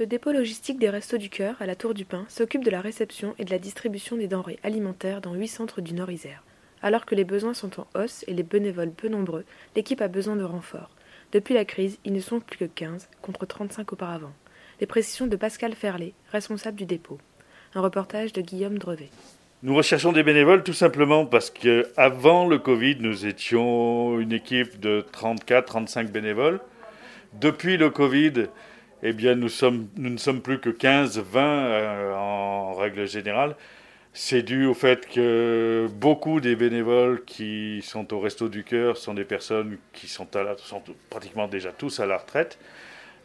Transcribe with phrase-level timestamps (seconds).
[0.00, 2.80] Le dépôt logistique des Restos du Cœur à la Tour du Pin s'occupe de la
[2.80, 6.42] réception et de la distribution des denrées alimentaires dans huit centres du Nord-Isère.
[6.82, 9.44] Alors que les besoins sont en hausse et les bénévoles peu nombreux,
[9.76, 10.90] l'équipe a besoin de renforts.
[11.30, 14.32] Depuis la crise, ils ne sont plus que 15, contre 35 auparavant.
[14.80, 17.18] Les précisions de Pascal Ferlet, responsable du dépôt.
[17.76, 19.10] Un reportage de Guillaume Drevet.
[19.62, 24.80] Nous recherchons des bénévoles tout simplement parce que avant le Covid, nous étions une équipe
[24.80, 26.58] de 34-35 bénévoles.
[27.34, 28.48] Depuis le Covid,
[29.06, 29.50] eh bien, nous,
[29.98, 33.54] ne sommes plus que 15, 20 euh, en règle générale.
[34.14, 39.12] C'est dû au fait que beaucoup des bénévoles qui sont au Resto du Cœur sont
[39.12, 40.26] des personnes qui sont,
[41.10, 42.58] pratiquement déjà tous à la retraite.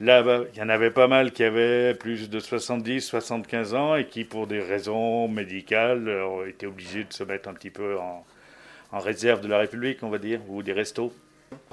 [0.00, 4.06] Là, il y en avait pas mal qui avaient plus de 70, 75 ans et
[4.06, 8.98] qui, pour des raisons médicales, ont été obligés de se mettre un petit peu en
[8.98, 11.12] réserve de la République, on va dire, ou des restos.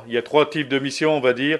[0.07, 1.59] Il y a trois types de missions, on va dire.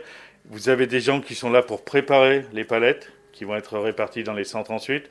[0.49, 4.23] Vous avez des gens qui sont là pour préparer les palettes, qui vont être réparties
[4.23, 5.09] dans les centres ensuite.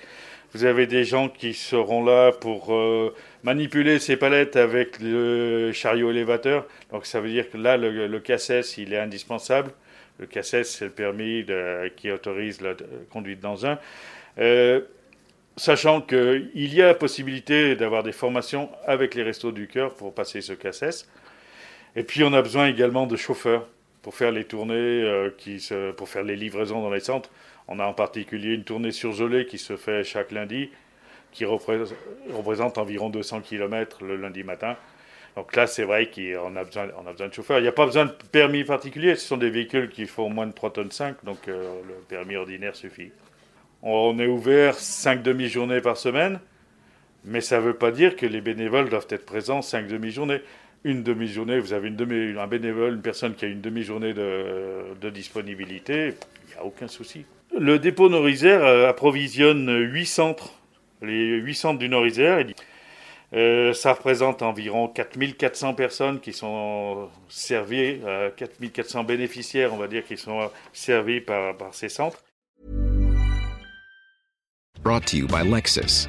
[0.52, 6.10] Vous avez des gens qui seront là pour euh, manipuler ces palettes avec le chariot
[6.10, 6.66] élévateur.
[6.92, 8.22] Donc ça veut dire que là, le, le
[8.78, 9.72] il est indispensable.
[10.20, 11.44] Le CACES, c'est le permis
[11.96, 12.74] qui autorise la
[13.10, 13.80] conduite d'engin.
[14.38, 14.82] Euh,
[15.56, 20.40] sachant qu'il y a possibilité d'avoir des formations avec les restos du cœur pour passer
[20.40, 21.08] ce CACES.
[21.96, 23.66] Et puis on a besoin également de chauffeurs
[24.04, 27.30] pour faire les tournées, euh, qui se, pour faire les livraisons dans les centres.
[27.68, 30.70] On a en particulier une tournée surgelée qui se fait chaque lundi,
[31.32, 34.76] qui représente, environ 200 km le lundi matin.
[35.36, 36.86] Donc là, c'est vrai qu'on a besoin,
[37.28, 37.58] de chauffeurs.
[37.58, 39.16] Il n'y a pas besoin de permis particulier.
[39.16, 42.36] Ce sont des véhicules qui font moins de 3 tonnes 5, donc euh, le permis
[42.36, 43.10] ordinaire suffit.
[43.82, 46.40] On est ouvert 5 demi-journées par semaine,
[47.24, 50.42] mais ça ne veut pas dire que les bénévoles doivent être présents 5 demi-journées
[50.84, 55.10] une demi-journée, vous avez une demi, un bénévole, une personne qui a une demi-journée de,
[55.10, 56.14] disponibilité,
[56.48, 57.24] il n'y a aucun souci.
[57.58, 60.52] Le dépôt Nord-Isère euh, approvisionne 8 centres,
[61.02, 62.44] les 8 centres du Nord-Isère.
[63.32, 70.04] Euh, ça représente environ 4400 personnes qui sont servies, euh, 4400 bénéficiaires, on va dire,
[70.04, 72.22] qui sont servis par, par ces centres.
[74.82, 76.08] Brought to you by Lexus.